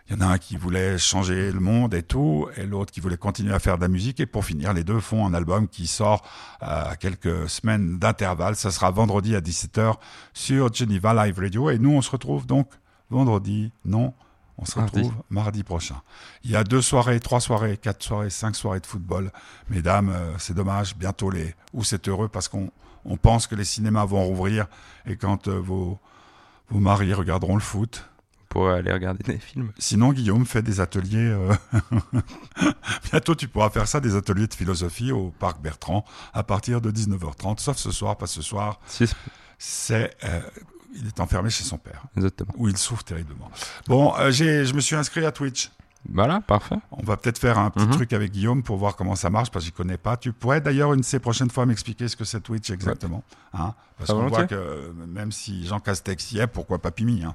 [0.07, 2.99] Il y en a un qui voulait changer le monde et tout, et l'autre qui
[2.99, 4.19] voulait continuer à faire de la musique.
[4.19, 6.23] Et pour finir, les deux font un album qui sort
[6.61, 8.55] euh, à quelques semaines d'intervalle.
[8.55, 9.95] Ça sera vendredi à 17h
[10.33, 11.69] sur Geneva Live Radio.
[11.69, 12.67] Et nous, on se retrouve donc
[13.09, 14.13] vendredi, non,
[14.57, 16.01] On se retrouve mardi prochain.
[16.43, 19.31] Il y a deux soirées, trois soirées, quatre soirées, cinq soirées de football.
[19.69, 21.55] Mesdames, euh, c'est dommage, bientôt les.
[21.73, 22.71] Ou c'est heureux parce qu'on
[23.05, 24.67] on pense que les cinémas vont rouvrir
[25.05, 25.99] et quand euh, vos,
[26.69, 28.05] vos maris regarderont le foot.
[28.53, 29.71] Pour aller regarder des films.
[29.79, 31.17] Sinon, Guillaume fait des ateliers.
[31.27, 31.53] euh,
[33.11, 36.91] bientôt, tu pourras faire ça, des ateliers de philosophie au parc Bertrand à partir de
[36.91, 38.79] 19h30, sauf ce soir, pas ce soir.
[39.57, 40.15] C'est.
[40.23, 40.39] euh,
[40.95, 42.53] il est enfermé chez son père, exactement.
[42.55, 43.49] où il souffre terriblement.
[43.87, 45.71] Bon, euh, je me suis inscrit à Twitch.
[46.07, 46.75] Voilà, parfait.
[46.91, 47.91] On va peut-être faire un petit Mhm.
[47.93, 50.17] truc avec Guillaume pour voir comment ça marche, parce que je connais pas.
[50.17, 53.23] Tu pourrais d'ailleurs une de ces prochaines fois m'expliquer ce que c'est Twitch exactement.
[53.53, 57.23] Hein parce qu'on voit que euh, même si Jean Castex y est, pourquoi pas Pimi
[57.23, 57.33] hein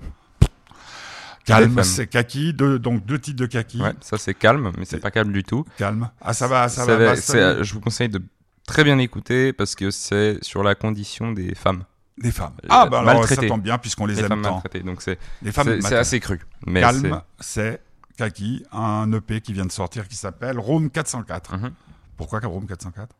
[1.49, 3.81] Calme, c'est Kaki, deux, donc deux titres de Kaki.
[3.83, 5.65] Ouais, ça c'est calme, mais c'est pas calme du tout.
[5.77, 6.11] Calme.
[6.21, 7.15] Ah, ça va, ça, Ça va.
[7.35, 8.23] euh, je vous conseille de
[8.67, 11.85] très bien écouter parce que c'est sur la condition des femmes.
[12.19, 12.55] Des femmes.
[12.65, 14.53] Euh, Ah, bah alors ça tombe bien puisqu'on les, Les aime femmes tant.
[14.55, 14.81] maltraitées.
[14.83, 15.97] Donc c'est Les femmes c'est- c'est maltraitées.
[15.97, 16.41] assez cru.
[16.67, 17.81] Mais Calme, c'est
[18.17, 21.51] Kaki, un EP qui vient de sortir qui s'appelle Room 404.
[21.53, 21.71] c'est- Mhm.
[22.17, 23.15] Pourquoi Room 404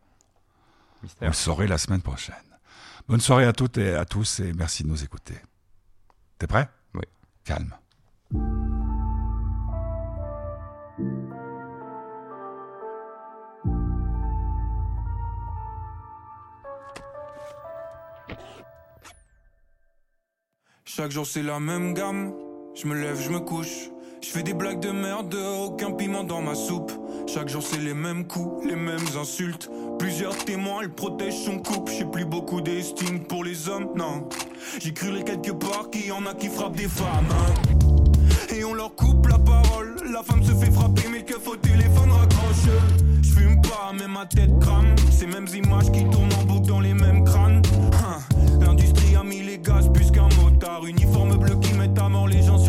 [1.01, 1.29] Vous Mystère.
[1.29, 2.35] le saurez la semaine prochaine.
[3.07, 5.35] Bonne soirée à toutes et à tous et merci de nous écouter.
[6.37, 6.69] T'es prêt?
[6.93, 7.03] Oui.
[7.45, 7.73] Calme.
[20.95, 22.33] Chaque jour c'est la même gamme.
[22.73, 23.91] Je me lève, je me couche.
[24.23, 26.91] Je fais des blagues de merde, aucun piment dans ma soupe.
[27.27, 29.69] Chaque jour c'est les mêmes coups, les mêmes insultes.
[29.99, 31.91] Plusieurs témoins, elle protège son couple.
[31.95, 34.27] J'ai plus beaucoup d'estime pour les hommes, non.
[34.79, 37.27] J'y crurai quelque part qu'il y en a qui frappent des femmes.
[37.29, 38.55] hein.
[38.55, 39.95] Et on leur coupe la parole.
[40.11, 42.65] La femme se fait frapper, mais keuf au téléphone raccroche.
[43.21, 44.95] Je fume pas, mais ma tête crame.
[45.11, 47.61] Ces mêmes images qui tournent en boucle dans les mêmes crânes.
[47.93, 48.19] Hein.
[48.59, 48.98] L'industrie
[49.37, 50.85] les gaz plus qu'un motard.
[50.85, 52.68] Uniforme bleu qui met à mort les gens sur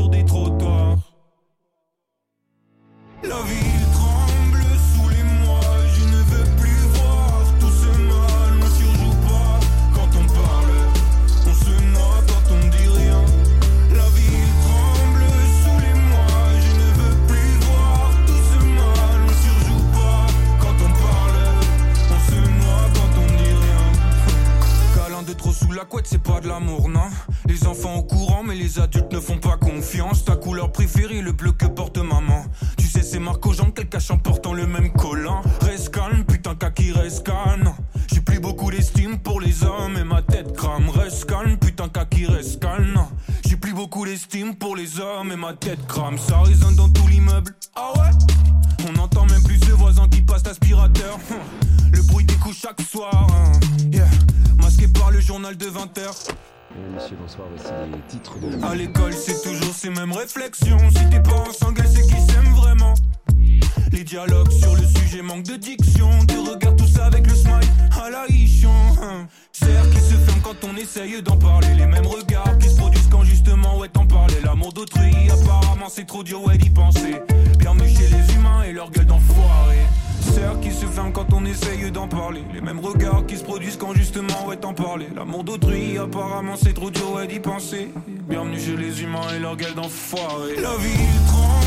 [71.90, 74.40] mêmes regards qui se produisent quand justement, ouais, t'en parlais.
[74.44, 77.16] L'amour d'autrui, apparemment, c'est trop dur, ouais, d'y penser.
[77.58, 79.78] Bienvenue chez les humains et leur gueule d'enfoiré.
[80.20, 82.42] Cercle qui se ferme quand on essaye d'en parler.
[82.54, 85.08] Les mêmes regards qui se produisent quand justement, ouais, t'en parler.
[85.14, 87.88] L'amour d'autrui, apparemment, c'est trop dur, ouais, d'y penser.
[88.28, 90.56] Bienvenue chez les humains et leur gueule d'enfoiré.
[90.56, 91.59] La ville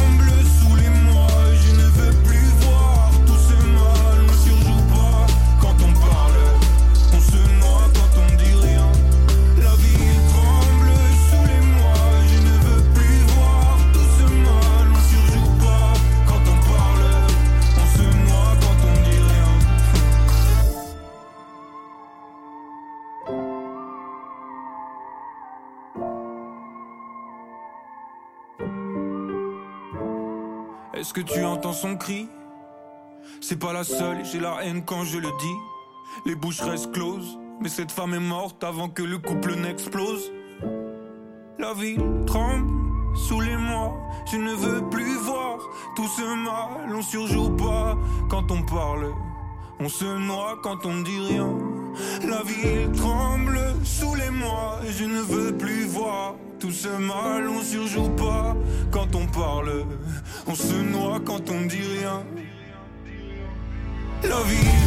[31.03, 32.29] Est-ce que tu entends son cri?
[33.41, 35.55] C'est pas la seule, j'ai la haine quand je le dis.
[36.25, 40.31] Les bouches restent closes, mais cette femme est morte avant que le couple n'explose.
[41.59, 42.71] La ville tremble
[43.17, 43.93] sous les mois,
[44.31, 45.59] je ne veux plus voir
[45.97, 46.95] tout ce mal.
[46.95, 47.97] On surjoue pas
[48.29, 49.13] quand on parle,
[49.81, 51.72] on se noie quand on dit rien.
[52.27, 57.47] La ville tremble sous les mois, je ne veux plus voir tout ce mal.
[57.47, 58.55] On surjoue pas
[58.91, 59.85] quand on parle,
[60.47, 62.23] on se noie quand on dit rien.
[64.23, 64.82] La vie